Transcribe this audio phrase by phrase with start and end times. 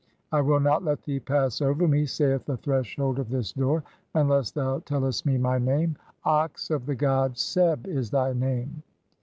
[0.31, 3.83] 'I will not let thee pass over me,' saith the thres hold of this door,
[4.15, 8.81] 'unless thou tellest [me] my name'; 'Ox of "the god Seb' is thy name.